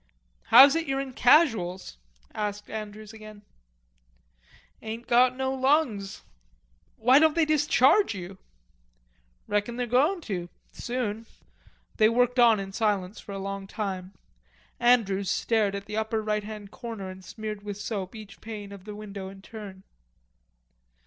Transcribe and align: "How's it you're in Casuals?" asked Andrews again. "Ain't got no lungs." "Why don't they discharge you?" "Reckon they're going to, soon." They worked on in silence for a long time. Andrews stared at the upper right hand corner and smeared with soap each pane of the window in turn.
"How's 0.45 0.75
it 0.75 0.87
you're 0.87 0.99
in 0.99 1.13
Casuals?" 1.13 1.95
asked 2.33 2.71
Andrews 2.71 3.13
again. 3.13 3.43
"Ain't 4.81 5.05
got 5.05 5.35
no 5.35 5.53
lungs." 5.53 6.23
"Why 6.97 7.19
don't 7.19 7.35
they 7.35 7.45
discharge 7.45 8.15
you?" 8.15 8.39
"Reckon 9.47 9.75
they're 9.75 9.85
going 9.85 10.21
to, 10.21 10.49
soon." 10.73 11.27
They 11.97 12.09
worked 12.09 12.39
on 12.39 12.59
in 12.59 12.71
silence 12.73 13.19
for 13.19 13.33
a 13.33 13.37
long 13.37 13.67
time. 13.67 14.13
Andrews 14.79 15.29
stared 15.29 15.75
at 15.75 15.85
the 15.85 15.97
upper 15.97 16.23
right 16.23 16.43
hand 16.43 16.71
corner 16.71 17.11
and 17.11 17.23
smeared 17.23 17.61
with 17.61 17.77
soap 17.77 18.15
each 18.15 18.41
pane 18.41 18.71
of 18.71 18.85
the 18.85 18.95
window 18.95 19.29
in 19.29 19.43
turn. 19.43 19.83